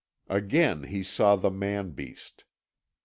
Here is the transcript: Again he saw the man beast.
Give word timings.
Again 0.29 0.85
he 0.85 1.03
saw 1.03 1.35
the 1.35 1.51
man 1.51 1.91
beast. 1.91 2.45